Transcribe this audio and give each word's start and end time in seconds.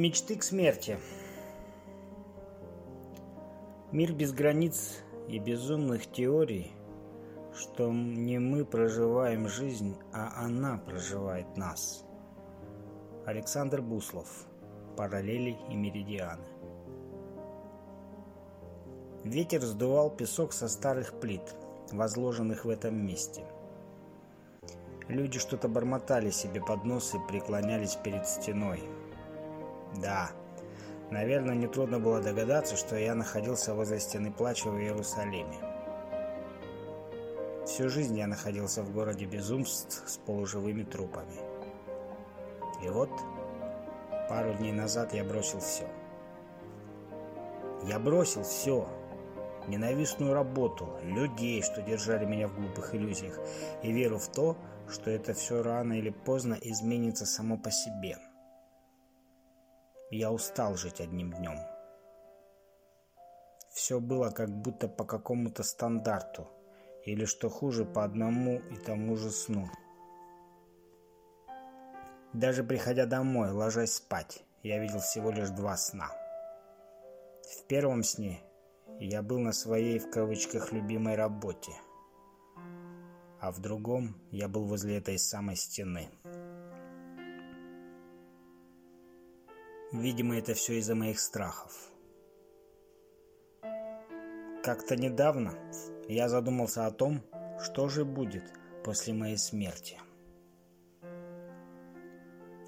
Мечты 0.00 0.36
к 0.36 0.42
смерти. 0.42 0.98
Мир 3.92 4.14
без 4.14 4.32
границ 4.32 5.02
и 5.28 5.38
безумных 5.38 6.10
теорий, 6.10 6.72
что 7.54 7.92
не 7.92 8.38
мы 8.38 8.64
проживаем 8.64 9.46
жизнь, 9.46 9.98
а 10.14 10.42
она 10.42 10.78
проживает 10.78 11.54
нас. 11.58 12.06
Александр 13.26 13.82
Буслов. 13.82 14.46
Параллели 14.96 15.58
и 15.68 15.74
меридианы. 15.74 16.48
Ветер 19.22 19.60
сдувал 19.60 20.08
песок 20.08 20.54
со 20.54 20.68
старых 20.68 21.20
плит, 21.20 21.54
возложенных 21.92 22.64
в 22.64 22.70
этом 22.70 23.06
месте. 23.06 23.44
Люди 25.08 25.38
что-то 25.38 25.68
бормотали 25.68 26.30
себе 26.30 26.62
под 26.62 26.84
нос 26.84 27.14
и 27.14 27.18
преклонялись 27.30 27.96
перед 27.96 28.26
стеной. 28.26 28.80
Да, 29.96 30.30
наверное, 31.10 31.54
нетрудно 31.54 31.98
было 31.98 32.20
догадаться, 32.20 32.76
что 32.76 32.96
я 32.96 33.14
находился 33.14 33.74
возле 33.74 34.00
стены 34.00 34.32
плача 34.32 34.70
в 34.70 34.78
Иерусалиме. 34.78 35.58
Всю 37.66 37.88
жизнь 37.88 38.16
я 38.18 38.26
находился 38.26 38.82
в 38.82 38.92
городе 38.92 39.26
безумств 39.26 40.02
с 40.06 40.16
полуживыми 40.18 40.82
трупами. 40.82 41.34
И 42.84 42.88
вот, 42.88 43.10
пару 44.28 44.54
дней 44.54 44.72
назад 44.72 45.12
я 45.12 45.24
бросил 45.24 45.60
все. 45.60 45.86
Я 47.84 47.98
бросил 47.98 48.42
все. 48.42 48.88
Ненавистную 49.68 50.32
работу, 50.32 50.88
людей, 51.02 51.62
что 51.62 51.82
держали 51.82 52.24
меня 52.24 52.48
в 52.48 52.54
глупых 52.54 52.94
иллюзиях, 52.94 53.38
и 53.82 53.92
веру 53.92 54.18
в 54.18 54.28
то, 54.28 54.56
что 54.88 55.10
это 55.10 55.34
все 55.34 55.62
рано 55.62 55.92
или 55.92 56.10
поздно 56.10 56.56
изменится 56.60 57.26
само 57.26 57.56
по 57.56 57.70
себе. 57.70 58.16
Я 60.10 60.32
устал 60.32 60.74
жить 60.74 61.00
одним 61.00 61.32
днем. 61.32 61.56
Все 63.72 64.00
было 64.00 64.30
как 64.30 64.50
будто 64.50 64.88
по 64.88 65.04
какому-то 65.04 65.62
стандарту, 65.62 66.48
или, 67.04 67.24
что 67.24 67.48
хуже, 67.48 67.84
по 67.84 68.02
одному 68.02 68.58
и 68.58 68.76
тому 68.76 69.14
же 69.16 69.30
сну. 69.30 69.68
Даже 72.32 72.64
приходя 72.64 73.06
домой, 73.06 73.50
ложась 73.52 73.94
спать, 73.94 74.42
я 74.64 74.80
видел 74.80 74.98
всего 74.98 75.30
лишь 75.30 75.50
два 75.50 75.76
сна. 75.76 76.10
В 77.44 77.66
первом 77.68 78.02
сне 78.02 78.42
я 78.98 79.22
был 79.22 79.38
на 79.38 79.52
своей, 79.52 80.00
в 80.00 80.10
кавычках, 80.10 80.72
любимой 80.72 81.14
работе, 81.14 81.72
а 83.40 83.52
в 83.52 83.60
другом 83.60 84.20
я 84.32 84.48
был 84.48 84.64
возле 84.64 84.98
этой 84.98 85.20
самой 85.20 85.54
стены. 85.54 86.10
Видимо, 89.92 90.38
это 90.38 90.54
все 90.54 90.78
из-за 90.78 90.94
моих 90.94 91.18
страхов. 91.18 91.90
Как-то 94.62 94.94
недавно 94.94 95.54
я 96.06 96.28
задумался 96.28 96.86
о 96.86 96.92
том, 96.92 97.22
что 97.60 97.88
же 97.88 98.04
будет 98.04 98.44
после 98.84 99.14
моей 99.14 99.36
смерти. 99.36 99.98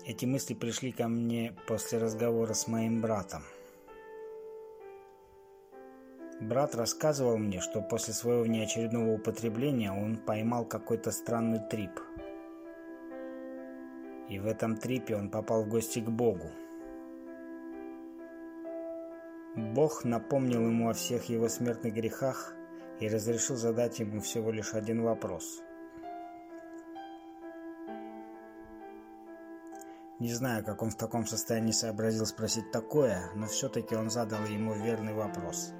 Эти 0.05 0.27
мысли 0.27 0.55
пришли 0.55 0.91
ко 0.91 1.07
мне 1.07 1.55
после 1.69 1.99
разговора 1.99 2.55
с 2.55 2.67
моим 2.67 3.01
братом. 3.01 3.45
Брат 6.41 6.75
рассказывал 6.75 7.39
мне, 7.39 7.61
что 7.61 7.81
после 7.83 8.15
своего 8.15 8.47
неочередного 8.47 9.13
употребления 9.13 9.93
он 9.93 10.17
поймал 10.17 10.65
какой-то 10.65 11.13
странный 11.13 11.61
трип. 11.61 12.01
И 14.29 14.41
в 14.41 14.47
этом 14.47 14.77
трипе 14.77 15.15
он 15.15 15.31
попал 15.31 15.63
в 15.63 15.69
гости 15.69 16.01
к 16.01 16.09
Богу. 16.09 16.51
Бог 19.55 20.05
напомнил 20.05 20.67
ему 20.67 20.89
о 20.89 20.95
всех 20.95 21.25
его 21.25 21.47
смертных 21.51 21.93
грехах 21.93 22.55
и 23.01 23.09
разрешил 23.09 23.57
задать 23.57 23.99
ему 23.99 24.21
всего 24.21 24.51
лишь 24.51 24.73
один 24.73 25.03
вопрос. 25.03 25.61
Не 30.21 30.33
знаю, 30.33 30.65
как 30.65 30.81
он 30.81 30.89
в 30.89 30.97
таком 30.97 31.27
состоянии 31.27 31.73
сообразил 31.73 32.25
спросить 32.25 32.71
такое, 32.71 33.29
но 33.35 33.47
все-таки 33.47 33.95
он 33.95 34.09
задал 34.09 34.43
ему 34.47 34.73
верный 34.73 35.13
вопрос. 35.13 35.73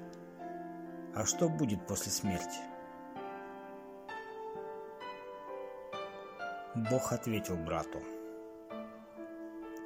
А 1.15 1.25
что 1.25 1.49
будет 1.49 1.87
после 1.87 2.11
смерти? 2.11 2.59
Бог 6.75 7.11
ответил 7.11 7.55
брату. 7.55 8.03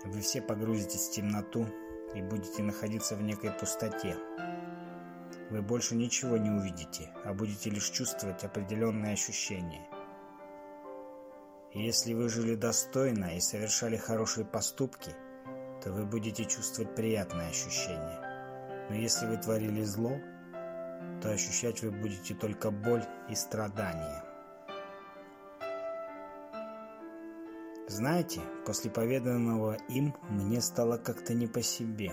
Вы 0.03 0.19
все 0.19 0.41
погрузитесь 0.41 1.07
в 1.07 1.11
темноту, 1.11 1.67
и 2.13 2.21
будете 2.21 2.63
находиться 2.63 3.15
в 3.15 3.21
некой 3.21 3.51
пустоте. 3.51 4.17
Вы 5.49 5.61
больше 5.61 5.95
ничего 5.95 6.37
не 6.37 6.49
увидите, 6.49 7.09
а 7.23 7.33
будете 7.33 7.69
лишь 7.69 7.89
чувствовать 7.89 8.43
определенные 8.43 9.13
ощущения. 9.13 9.87
И 11.73 11.81
если 11.81 12.13
вы 12.13 12.27
жили 12.27 12.55
достойно 12.55 13.37
и 13.37 13.39
совершали 13.39 13.97
хорошие 13.97 14.45
поступки, 14.45 15.11
то 15.83 15.91
вы 15.91 16.05
будете 16.05 16.45
чувствовать 16.45 16.95
приятные 16.95 17.49
ощущения. 17.49 18.87
Но 18.89 18.95
если 18.95 19.25
вы 19.25 19.37
творили 19.37 19.83
зло, 19.83 20.17
то 21.21 21.31
ощущать 21.31 21.81
вы 21.81 21.91
будете 21.91 22.33
только 22.35 22.71
боль 22.71 23.03
и 23.29 23.35
страдания. 23.35 24.26
Знаете, 27.89 28.41
после 28.65 28.91
поведанного 28.91 29.77
им 29.87 30.13
мне 30.29 30.59
стало 30.59 30.97
как-то 30.97 31.33
не 31.33 31.47
по 31.47 31.61
себе. 31.61 32.11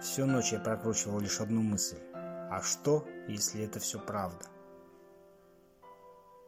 Всю 0.00 0.24
ночь 0.24 0.52
я 0.52 0.60
прокручивал 0.60 1.20
лишь 1.20 1.40
одну 1.40 1.60
мысль. 1.60 1.98
А 2.14 2.62
что, 2.62 3.04
если 3.28 3.62
это 3.64 3.80
все 3.80 3.98
правда? 3.98 4.46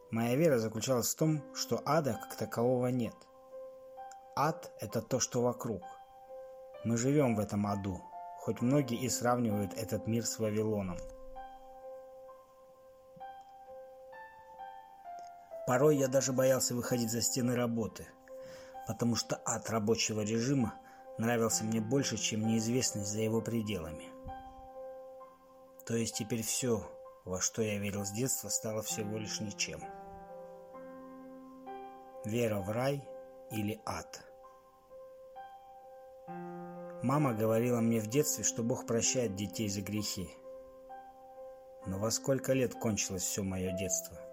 Моя 0.09 0.35
вера 0.35 0.57
заключалась 0.57 1.13
в 1.13 1.17
том, 1.17 1.43
что 1.53 1.79
ада 1.85 2.19
как 2.23 2.35
такового 2.35 2.87
нет. 2.87 3.15
Ад– 4.35 4.71
это 4.79 5.03
то, 5.03 5.19
что 5.19 5.43
вокруг. 5.43 5.83
Мы 6.83 6.97
живем 6.97 7.35
в 7.35 7.39
этом 7.39 7.67
аду, 7.67 8.01
хоть 8.39 8.61
многие 8.61 8.97
и 8.97 9.07
сравнивают 9.07 9.73
этот 9.75 10.07
мир 10.07 10.25
с 10.25 10.39
Вавилоном. 10.39 10.97
Порой 15.67 15.97
я 15.97 16.07
даже 16.07 16.31
боялся 16.31 16.73
выходить 16.73 17.11
за 17.11 17.21
стены 17.21 17.53
работы, 17.53 18.07
потому 18.87 19.15
что 19.15 19.41
ад 19.43 19.69
рабочего 19.69 20.21
режима 20.21 20.75
нравился 21.17 21.65
мне 21.65 21.81
больше, 21.81 22.15
чем 22.15 22.47
неизвестность 22.47 23.11
за 23.11 23.19
его 23.19 23.41
пределами. 23.41 24.05
То 25.85 25.97
есть 25.97 26.15
теперь 26.15 26.41
все, 26.41 26.89
во 27.25 27.41
что 27.41 27.61
я 27.61 27.79
верил 27.79 28.05
с 28.05 28.11
детства, 28.11 28.47
стало 28.47 28.81
всего 28.81 29.17
лишь 29.17 29.41
ничем. 29.41 29.81
Вера 32.23 32.61
в 32.61 32.69
рай 32.69 33.05
или 33.51 33.81
ад. 33.85 34.23
Мама 37.03 37.33
говорила 37.33 37.81
мне 37.81 37.99
в 37.99 38.07
детстве, 38.07 38.45
что 38.45 38.63
Бог 38.63 38.85
прощает 38.85 39.35
детей 39.35 39.67
за 39.67 39.81
грехи. 39.81 40.29
Но 41.85 41.99
во 41.99 42.09
сколько 42.09 42.53
лет 42.53 42.73
кончилось 42.73 43.23
все 43.23 43.43
мое 43.43 43.73
детство? 43.73 44.26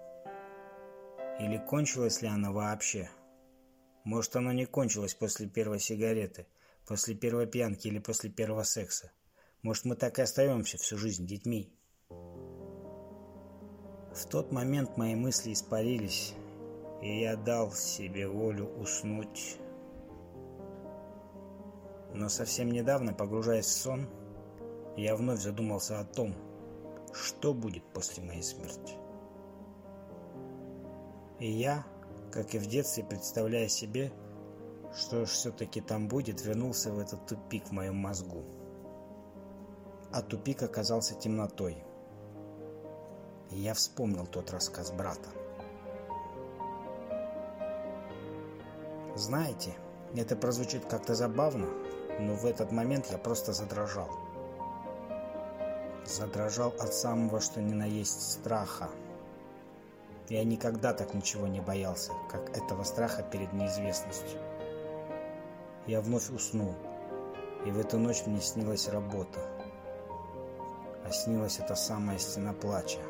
Или 1.41 1.59
кончилось 1.59 2.23
ли 2.23 2.29
оно 2.29 2.53
вообще? 2.53 3.11
Может, 4.05 4.37
оно 4.37 4.53
не 4.53 4.67
кончилось 4.67 5.15
после 5.15 5.49
первой 5.49 5.81
сигареты, 5.81 6.47
после 6.87 7.15
первой 7.15 7.47
пьянки 7.47 7.89
или 7.89 7.99
после 7.99 8.31
первого 8.31 8.63
секса. 8.63 9.11
Может, 9.63 9.85
мы 9.85 9.97
так 9.97 10.19
и 10.19 10.23
остаемся 10.23 10.79
всю 10.79 10.97
жизнь 10.97 11.27
детьми. 11.27 11.73
В 14.15 14.27
тот 14.31 14.53
момент 14.53 14.97
мои 14.97 15.17
мысли 15.17 15.53
испарились, 15.53 16.35
и 17.03 17.21
я 17.21 17.37
дал 17.37 17.73
себе 17.73 18.29
волю 18.29 18.67
уснуть. 18.79 19.59
Но 22.13 22.29
совсем 22.29 22.71
недавно, 22.71 23.13
погружаясь 23.13 23.67
в 23.67 23.73
сон, 23.73 24.09
я 24.97 25.17
вновь 25.17 25.41
задумался 25.41 25.99
о 25.99 26.05
том, 26.05 26.37
что 27.13 27.53
будет 27.53 27.83
после 27.93 28.23
моей 28.23 28.43
смерти. 28.43 29.04
И 31.44 31.50
я, 31.50 31.85
как 32.32 32.55
и 32.55 32.58
в 32.58 32.64
детстве, 32.64 33.05
представляя 33.05 33.69
себе, 33.69 34.11
что 34.96 35.26
все-таки 35.26 35.82
там 35.82 36.08
будет, 36.08 36.43
вернулся 36.43 36.91
в 36.91 36.99
этот 36.99 37.26
тупик 37.26 37.67
в 37.67 37.73
моем 37.73 37.96
мозгу. 37.96 38.46
А 40.11 40.23
тупик 40.23 40.62
оказался 40.62 41.14
темнотой. 41.14 41.85
И 43.50 43.58
я 43.58 43.75
вспомнил 43.75 44.26
тот 44.26 44.52
рассказ 44.52 44.91
брата. 44.91 45.29
Знаете, 49.14 49.75
это 50.17 50.37
прозвучит 50.37 50.87
как-то 50.87 51.14
забавно, 51.14 51.69
но 52.20 52.37
в 52.37 52.47
этот 52.47 52.73
момент 52.73 53.08
я 53.12 53.19
просто 53.19 53.52
задрожал. 53.52 54.08
Задрожал 56.06 56.75
от 56.81 56.94
самого 56.94 57.38
что 57.43 57.61
ни 57.61 57.75
на 57.75 57.85
есть 57.85 58.32
страха– 58.32 58.88
я 60.29 60.44
никогда 60.44 60.94
так 60.94 61.15
ничего 61.15 61.47
не 61.47 61.61
боялся, 61.61 62.12
как 62.31 62.56
этого 62.56 62.82
страха 62.82 63.23
перед 63.23 63.53
неизвестностью. 63.53 64.41
Я 65.87 66.00
вновь 66.00 66.31
уснул, 66.31 66.75
И 67.67 67.71
в 67.71 67.79
эту 67.79 67.99
ночь 67.99 68.26
мне 68.26 68.41
снилась 68.41 68.88
работа. 68.88 69.41
А 71.05 71.11
снилась 71.11 71.59
эта 71.59 71.75
самая 71.75 72.19
стена 72.19 72.53
плача. 72.53 73.00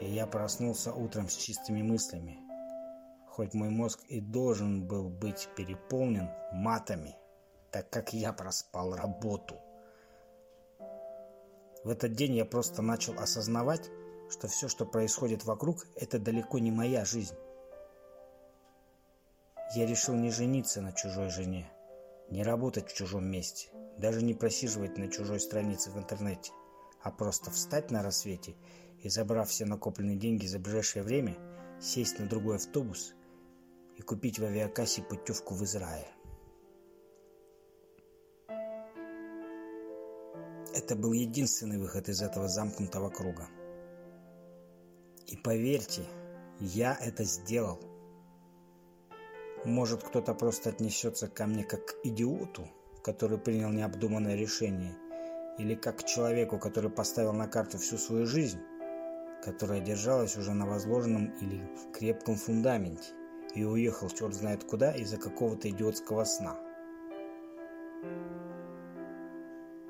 И 0.00 0.06
я 0.06 0.26
проснулся 0.26 0.92
утром 0.92 1.28
с 1.28 1.36
чистыми 1.36 1.82
мыслями. 1.82 2.38
Хоть 3.28 3.54
мой 3.54 3.70
мозг 3.70 4.00
и 4.08 4.20
должен 4.20 4.86
был 4.86 5.08
быть 5.08 5.48
переполнен 5.56 6.28
матами, 6.52 7.16
так 7.70 7.88
как 7.90 8.12
я 8.12 8.32
проспал 8.32 8.94
работу. 8.94 9.56
В 11.84 11.88
этот 11.88 12.12
день 12.12 12.36
я 12.36 12.44
просто 12.44 12.82
начал 12.82 13.18
осознавать, 13.18 13.90
что 14.32 14.48
все, 14.48 14.66
что 14.66 14.86
происходит 14.86 15.44
вокруг, 15.44 15.86
это 15.94 16.18
далеко 16.18 16.58
не 16.58 16.70
моя 16.70 17.04
жизнь. 17.04 17.34
Я 19.76 19.86
решил 19.86 20.14
не 20.14 20.30
жениться 20.30 20.80
на 20.80 20.92
чужой 20.92 21.28
жене, 21.28 21.70
не 22.30 22.42
работать 22.42 22.88
в 22.88 22.94
чужом 22.94 23.26
месте, 23.30 23.68
даже 23.98 24.22
не 24.22 24.32
просиживать 24.32 24.96
на 24.96 25.08
чужой 25.08 25.38
странице 25.38 25.90
в 25.90 25.98
интернете, 25.98 26.52
а 27.02 27.10
просто 27.10 27.50
встать 27.50 27.90
на 27.90 28.02
рассвете 28.02 28.54
и, 29.02 29.10
забрав 29.10 29.50
все 29.50 29.66
накопленные 29.66 30.16
деньги 30.16 30.46
за 30.46 30.58
ближайшее 30.58 31.02
время, 31.02 31.36
сесть 31.78 32.18
на 32.18 32.26
другой 32.26 32.56
автобус 32.56 33.12
и 33.96 34.02
купить 34.02 34.38
в 34.38 34.44
авиакассе 34.44 35.02
путевку 35.02 35.54
в 35.54 35.62
Израиль. 35.64 36.08
Это 40.74 40.96
был 40.96 41.12
единственный 41.12 41.76
выход 41.76 42.08
из 42.08 42.22
этого 42.22 42.48
замкнутого 42.48 43.10
круга. 43.10 43.46
И 45.32 45.36
поверьте, 45.36 46.02
я 46.60 46.94
это 47.00 47.24
сделал. 47.24 47.80
Может, 49.64 50.02
кто-то 50.02 50.34
просто 50.34 50.68
отнесется 50.68 51.26
ко 51.26 51.46
мне 51.46 51.64
как 51.64 51.86
к 51.86 51.94
идиоту, 52.04 52.68
который 53.02 53.38
принял 53.38 53.70
необдуманное 53.70 54.36
решение, 54.36 54.94
или 55.56 55.74
как 55.74 56.00
к 56.00 56.04
человеку, 56.04 56.58
который 56.58 56.90
поставил 56.90 57.32
на 57.32 57.48
карту 57.48 57.78
всю 57.78 57.96
свою 57.96 58.26
жизнь, 58.26 58.60
которая 59.42 59.80
держалась 59.80 60.36
уже 60.36 60.52
на 60.52 60.66
возложенном 60.66 61.28
или 61.40 61.66
крепком 61.94 62.36
фундаменте, 62.36 63.14
и 63.54 63.64
уехал 63.64 64.10
черт 64.10 64.34
знает 64.34 64.64
куда 64.64 64.92
из-за 64.92 65.16
какого-то 65.16 65.70
идиотского 65.70 66.24
сна. 66.24 66.58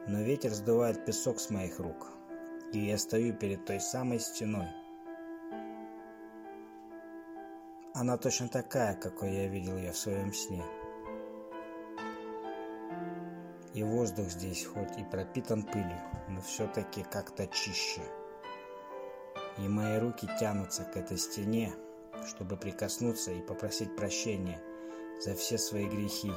Но 0.06 0.22
ветер 0.22 0.50
сдувает 0.50 1.04
песок 1.04 1.40
с 1.40 1.50
моих 1.50 1.80
рук, 1.80 2.12
и 2.72 2.78
я 2.78 2.96
стою 2.96 3.34
перед 3.34 3.64
той 3.64 3.80
самой 3.80 4.20
стеной, 4.20 4.68
Она 8.02 8.16
точно 8.16 8.48
такая, 8.48 8.96
какой 8.96 9.32
я 9.32 9.46
видел 9.46 9.76
ее 9.76 9.92
в 9.92 9.96
своем 9.96 10.34
сне. 10.34 10.64
И 13.74 13.84
воздух 13.84 14.26
здесь 14.26 14.66
хоть 14.66 14.98
и 14.98 15.04
пропитан 15.04 15.62
пылью, 15.62 16.00
но 16.28 16.40
все-таки 16.40 17.04
как-то 17.04 17.46
чище. 17.46 18.02
И 19.58 19.68
мои 19.68 20.00
руки 20.00 20.28
тянутся 20.40 20.82
к 20.82 20.96
этой 20.96 21.16
стене, 21.16 21.74
чтобы 22.26 22.56
прикоснуться 22.56 23.30
и 23.30 23.40
попросить 23.40 23.94
прощения 23.94 24.60
за 25.24 25.36
все 25.36 25.56
свои 25.56 25.86
грехи 25.86 26.32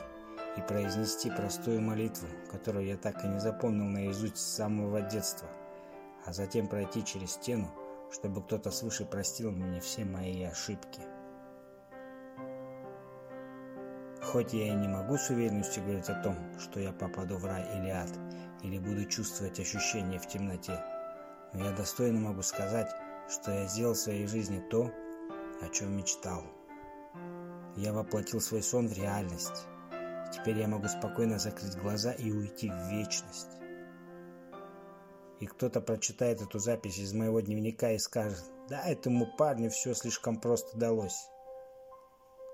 и 0.58 0.62
произнести 0.62 1.32
простую 1.32 1.82
молитву, 1.82 2.28
которую 2.52 2.86
я 2.86 2.96
так 2.96 3.26
и 3.26 3.28
не 3.28 3.40
запомнил 3.40 3.86
наизусть 3.86 4.38
с 4.38 4.56
самого 4.56 5.02
детства, 5.02 5.50
а 6.28 6.32
затем 6.32 6.68
пройти 6.68 7.04
через 7.04 7.32
стену, 7.32 7.72
чтобы 8.12 8.44
кто-то 8.44 8.70
свыше 8.70 9.04
простил 9.04 9.50
мне 9.50 9.82
все 9.82 10.06
мои 10.06 10.44
ошибки. 10.44 11.02
Хоть 14.32 14.54
я 14.54 14.68
и 14.68 14.76
не 14.76 14.88
могу 14.88 15.18
с 15.18 15.30
уверенностью 15.30 15.84
говорить 15.84 16.10
о 16.10 16.22
том, 16.22 16.36
что 16.60 16.80
я 16.80 16.92
попаду 16.92 17.38
в 17.38 17.46
рай 17.46 17.64
или 17.78 17.90
ад, 17.90 18.10
или 18.64 18.80
буду 18.80 19.06
чувствовать 19.06 19.60
ощущения 19.60 20.20
в 20.20 20.28
темноте, 20.28 20.84
но 21.54 21.66
я 21.66 21.72
достойно 21.72 22.20
могу 22.20 22.42
сказать, 22.42 22.92
что 23.30 23.52
я 23.52 23.68
сделал 23.68 23.94
в 23.94 24.00
своей 24.00 24.26
жизни 24.26 24.64
то, 24.70 24.92
о 25.62 25.70
чем 25.70 25.96
мечтал. 25.96 26.44
Я 27.78 27.94
воплотил 27.94 28.42
свой 28.42 28.64
сон 28.64 28.88
в 28.88 28.98
реальность. 28.98 29.68
Теперь 30.34 30.58
я 30.58 30.68
могу 30.68 30.88
спокойно 30.88 31.38
закрыть 31.38 31.78
глаза 31.78 32.12
и 32.12 32.32
уйти 32.32 32.70
в 32.70 32.90
вечность. 32.90 33.52
И 35.40 35.46
кто-то 35.46 35.82
прочитает 35.82 36.42
эту 36.42 36.60
запись 36.60 36.98
из 36.98 37.14
моего 37.14 37.42
дневника 37.42 37.92
и 37.92 38.00
скажет, 38.00 38.44
да, 38.70 38.82
этому 38.86 39.28
парню 39.38 39.70
все 39.70 39.94
слишком 39.94 40.40
просто 40.40 40.78
далось. 40.78 41.30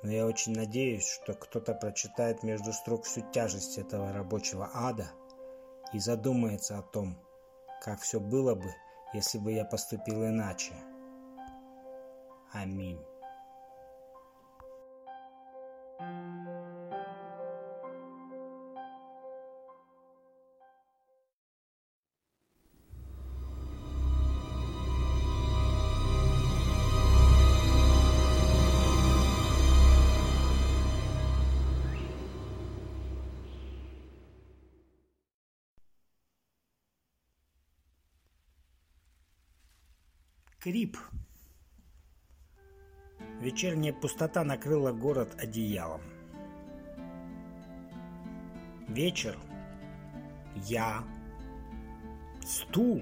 Но 0.04 0.12
я 0.12 0.26
очень 0.26 0.54
надеюсь, 0.56 1.08
что 1.08 1.34
кто-то 1.34 1.74
прочитает 1.74 2.44
между 2.44 2.74
строк 2.74 3.06
всю 3.06 3.22
тяжесть 3.32 3.78
этого 3.78 4.12
рабочего 4.12 4.70
ада 4.74 5.12
и 5.94 6.00
задумается 6.00 6.80
о 6.80 6.82
том, 6.82 7.18
как 7.82 8.00
все 8.02 8.20
было 8.20 8.56
бы, 8.56 8.74
если 9.14 9.38
бы 9.38 9.52
я 9.52 9.66
поступил 9.66 10.26
иначе. 10.26 10.74
Аминь. 12.52 13.00
Крип. 40.62 40.96
Вечерняя 43.40 43.94
пустота 43.94 44.44
накрыла 44.44 44.92
город 44.92 45.36
одеялом. 45.40 46.02
Вечер. 48.88 49.36
Я. 50.68 51.04
Стул. 52.46 53.02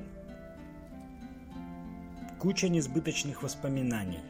Куча 2.39 2.69
несбыточных 2.69 3.43
воспоминаний. 3.43 4.23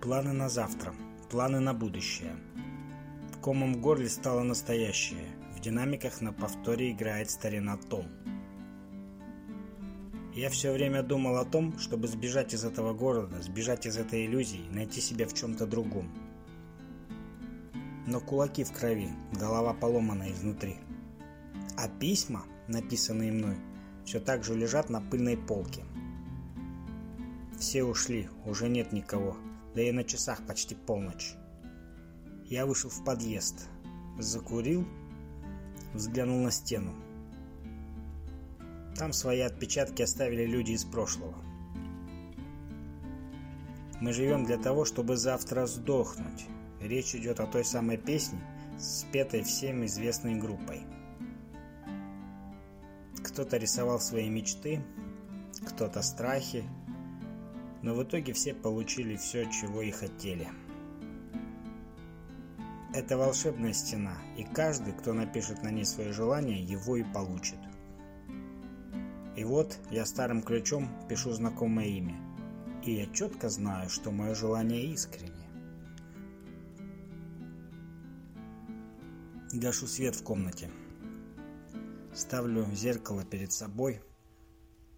Планы 0.00 0.32
на 0.32 0.48
завтра. 0.48 0.94
Планы 1.30 1.60
на 1.60 1.74
будущее. 1.74 2.34
Комом 3.42 3.74
в 3.74 3.80
горле 3.82 4.08
стало 4.08 4.42
настоящее. 4.42 5.28
В 5.54 5.60
динамиках 5.60 6.22
на 6.22 6.32
повторе 6.32 6.92
играет 6.92 7.28
старина 7.28 7.76
Том. 7.76 8.06
Я 10.34 10.50
все 10.50 10.72
время 10.72 11.04
думал 11.04 11.36
о 11.36 11.44
том, 11.44 11.78
чтобы 11.78 12.08
сбежать 12.08 12.54
из 12.54 12.64
этого 12.64 12.92
города, 12.92 13.40
сбежать 13.40 13.86
из 13.86 13.96
этой 13.96 14.26
иллюзии, 14.26 14.68
найти 14.72 15.00
себя 15.00 15.28
в 15.28 15.34
чем-то 15.34 15.64
другом. 15.64 16.12
Но 18.08 18.18
кулаки 18.18 18.64
в 18.64 18.72
крови, 18.72 19.10
голова 19.32 19.74
поломана 19.74 20.32
изнутри. 20.32 20.78
А 21.76 21.88
письма, 21.88 22.44
написанные 22.66 23.30
мной, 23.30 23.56
все 24.04 24.18
так 24.18 24.42
же 24.42 24.56
лежат 24.56 24.90
на 24.90 25.00
пыльной 25.00 25.36
полке. 25.36 25.84
Все 27.60 27.84
ушли, 27.84 28.28
уже 28.44 28.68
нет 28.68 28.90
никого, 28.90 29.36
да 29.76 29.82
и 29.82 29.92
на 29.92 30.02
часах 30.02 30.44
почти 30.44 30.74
полночь. 30.74 31.34
Я 32.46 32.66
вышел 32.66 32.90
в 32.90 33.04
подъезд, 33.04 33.68
закурил, 34.18 34.84
взглянул 35.94 36.42
на 36.42 36.50
стену. 36.50 36.92
Там 38.96 39.12
свои 39.12 39.40
отпечатки 39.40 40.02
оставили 40.02 40.46
люди 40.46 40.72
из 40.72 40.84
прошлого. 40.84 41.34
Мы 44.00 44.12
живем 44.12 44.44
для 44.44 44.56
того, 44.56 44.84
чтобы 44.84 45.16
завтра 45.16 45.66
сдохнуть. 45.66 46.46
Речь 46.80 47.14
идет 47.14 47.40
о 47.40 47.46
той 47.46 47.64
самой 47.64 47.96
песне, 47.96 48.38
спетой 48.78 49.42
всем 49.42 49.84
известной 49.86 50.36
группой. 50.36 50.82
Кто-то 53.24 53.56
рисовал 53.56 53.98
свои 53.98 54.28
мечты, 54.28 54.80
кто-то 55.66 56.02
страхи, 56.02 56.64
но 57.82 57.94
в 57.94 58.02
итоге 58.04 58.32
все 58.32 58.54
получили 58.54 59.16
все, 59.16 59.50
чего 59.50 59.82
и 59.82 59.90
хотели. 59.90 60.48
Это 62.92 63.16
волшебная 63.18 63.72
стена, 63.72 64.18
и 64.36 64.44
каждый, 64.44 64.92
кто 64.92 65.12
напишет 65.12 65.64
на 65.64 65.70
ней 65.70 65.84
свои 65.84 66.12
желания, 66.12 66.62
его 66.62 66.96
и 66.96 67.02
получит. 67.02 67.58
И 69.36 69.44
вот 69.44 69.78
я 69.90 70.06
старым 70.06 70.42
ключом 70.42 70.88
пишу 71.08 71.32
знакомое 71.32 71.86
имя. 71.86 72.16
И 72.84 72.92
я 72.92 73.06
четко 73.06 73.48
знаю, 73.48 73.88
что 73.88 74.10
мое 74.10 74.34
желание 74.34 74.92
искренне. 74.92 75.48
Гашу 79.52 79.86
свет 79.86 80.16
в 80.16 80.22
комнате. 80.22 80.70
Ставлю 82.12 82.66
зеркало 82.72 83.24
перед 83.24 83.52
собой, 83.52 84.00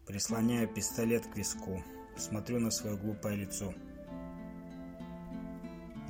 прислоняю 0.07 0.69
пистолет 0.69 1.27
к 1.27 1.37
виску, 1.37 1.83
смотрю 2.17 2.61
на 2.61 2.71
свое 2.71 2.97
глупое 2.97 3.37
лицо. 3.37 3.73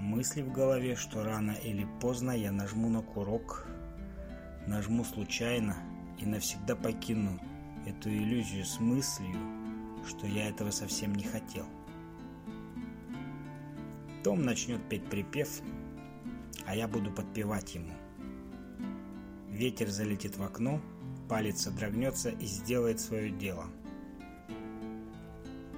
мысли 0.06 0.40
в 0.40 0.52
голове, 0.52 0.94
что 0.96 1.24
рано 1.24 1.50
или 1.50 1.86
поздно 2.00 2.30
я 2.30 2.52
нажму 2.52 2.88
на 2.88 3.02
курок, 3.02 3.66
нажму 4.66 5.04
случайно 5.04 5.76
и 6.18 6.24
навсегда 6.24 6.76
покину 6.76 7.40
эту 7.86 8.10
иллюзию 8.10 8.64
с 8.64 8.80
мыслью, 8.80 9.38
что 10.06 10.26
я 10.26 10.48
этого 10.48 10.70
совсем 10.70 11.14
не 11.14 11.24
хотел. 11.24 11.66
Том 14.22 14.42
начнет 14.42 14.82
петь 14.88 15.08
припев, 15.08 15.60
а 16.66 16.74
я 16.74 16.88
буду 16.88 17.12
подпевать 17.12 17.74
ему. 17.76 17.92
Ветер 19.48 19.88
залетит 19.88 20.36
в 20.36 20.42
окно, 20.42 20.80
палец 21.28 21.62
содрогнется 21.62 22.30
и 22.30 22.44
сделает 22.44 23.00
свое 23.00 23.30
дело. 23.30 23.66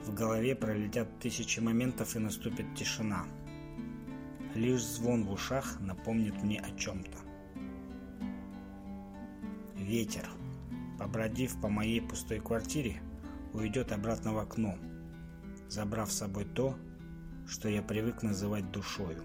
В 0.05 0.15
голове 0.15 0.57
пролетят 0.57 1.19
тысячи 1.21 1.61
моментов 1.61 2.17
и 2.17 2.19
наступит 2.19 2.75
тишина. 2.75 3.27
Лишь 4.55 4.83
звон 4.83 5.25
в 5.25 5.33
ушах 5.33 5.79
напомнит 5.81 6.43
мне 6.43 6.59
о 6.59 6.71
чем-то. 6.77 7.19
Ветер, 9.77 10.29
побродив 10.99 11.61
по 11.61 11.69
моей 11.69 12.01
пустой 12.01 12.41
квартире, 12.41 13.01
уйдет 13.53 13.93
обратно 13.93 14.35
в 14.35 14.39
окно, 14.39 14.77
забрав 15.69 16.13
с 16.13 16.19
собой 16.19 16.45
то, 16.45 16.77
что 17.47 17.69
я 17.69 17.83
привык 17.83 18.23
называть 18.23 18.71
душою. 18.71 19.23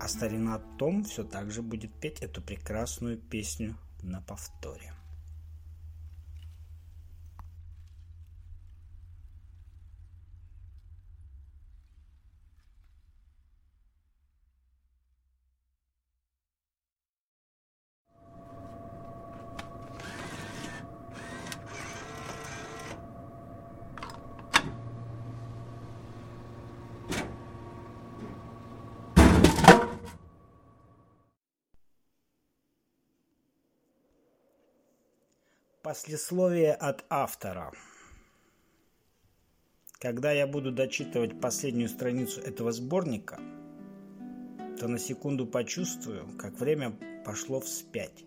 А 0.00 0.08
старина 0.08 0.58
Том 0.78 1.04
все 1.04 1.24
так 1.24 1.50
же 1.50 1.62
будет 1.62 1.92
петь 2.00 2.20
эту 2.22 2.42
прекрасную 2.42 3.18
песню 3.18 3.76
на 4.02 4.20
повторе. 4.20 4.92
Послесловие 35.94 36.74
от 36.74 37.04
автора. 37.08 37.70
Когда 40.00 40.32
я 40.32 40.48
буду 40.48 40.72
дочитывать 40.72 41.40
последнюю 41.40 41.88
страницу 41.88 42.40
этого 42.40 42.72
сборника, 42.72 43.38
то 44.80 44.88
на 44.88 44.98
секунду 44.98 45.46
почувствую, 45.46 46.26
как 46.36 46.58
время 46.58 46.98
пошло 47.24 47.60
вспять, 47.60 48.24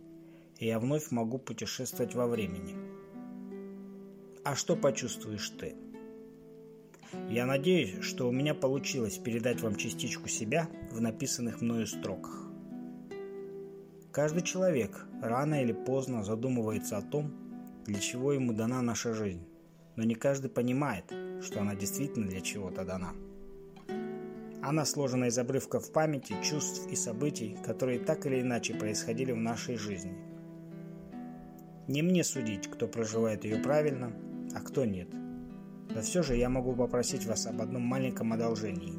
и 0.60 0.68
я 0.68 0.80
вновь 0.80 1.12
могу 1.12 1.40
путешествовать 1.40 2.16
во 2.16 2.28
времени. 2.28 2.74
А 4.46 4.56
что 4.56 4.78
почувствуешь 4.78 5.50
ты? 5.50 5.76
Я 7.30 7.46
надеюсь, 7.46 8.02
что 8.02 8.30
у 8.30 8.32
меня 8.32 8.54
получилось 8.54 9.18
передать 9.18 9.60
вам 9.60 9.76
частичку 9.76 10.30
себя 10.30 10.70
в 10.90 11.02
написанных 11.02 11.60
мною 11.60 11.86
строках. 11.86 12.48
Каждый 14.14 14.44
человек 14.44 15.06
рано 15.22 15.62
или 15.62 15.74
поздно 15.74 16.24
задумывается 16.24 16.98
о 16.98 17.02
том, 17.02 17.47
для 17.88 18.00
чего 18.00 18.34
ему 18.34 18.54
дана 18.54 18.82
наша 18.82 19.14
жизнь. 19.14 19.48
Но 19.96 20.04
не 20.04 20.14
каждый 20.14 20.52
понимает, 20.52 21.06
что 21.42 21.62
она 21.62 21.74
действительно 21.74 22.28
для 22.28 22.42
чего-то 22.42 22.86
дана. 22.86 23.14
Она 24.62 24.86
сложена 24.86 25.26
из 25.26 25.38
обрывков 25.38 25.92
памяти, 25.92 26.36
чувств 26.44 26.88
и 26.92 26.96
событий, 26.96 27.58
которые 27.66 28.00
так 28.00 28.26
или 28.26 28.42
иначе 28.42 28.76
происходили 28.76 29.32
в 29.32 29.38
нашей 29.38 29.78
жизни. 29.78 30.18
Не 31.88 32.02
мне 32.02 32.24
судить, 32.24 32.68
кто 32.68 32.88
проживает 32.88 33.46
ее 33.46 33.58
правильно, 33.58 34.12
а 34.54 34.60
кто 34.60 34.84
нет. 34.84 35.08
Да 35.94 36.02
все 36.02 36.22
же 36.22 36.36
я 36.36 36.50
могу 36.50 36.76
попросить 36.76 37.26
вас 37.26 37.48
об 37.48 37.62
одном 37.62 37.84
маленьком 37.84 38.34
одолжении. 38.34 38.94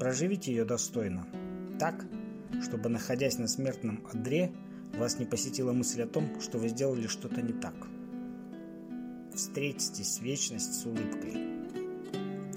Проживите 0.00 0.50
ее 0.50 0.64
достойно, 0.64 1.26
так, 1.78 2.04
чтобы, 2.62 2.88
находясь 2.88 3.38
на 3.38 3.46
смертном 3.46 4.04
одре, 4.12 4.50
вас 4.98 5.18
не 5.18 5.26
посетила 5.26 5.72
мысль 5.72 6.02
о 6.02 6.06
том, 6.06 6.40
что 6.40 6.58
вы 6.58 6.68
сделали 6.68 7.06
что-то 7.06 7.42
не 7.42 7.52
так. 7.52 7.74
Встретитесь 9.34 10.20
вечность 10.20 10.74
с 10.74 10.86
улыбкой. 10.86 11.34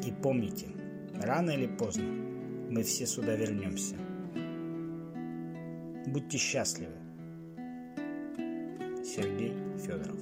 И 0.05 0.11
помните, 0.21 0.67
рано 1.13 1.51
или 1.51 1.67
поздно 1.67 2.05
мы 2.69 2.83
все 2.83 3.05
сюда 3.05 3.35
вернемся. 3.35 3.95
Будьте 6.07 6.37
счастливы. 6.37 6.93
Сергей 9.03 9.53
Федоров 9.77 10.17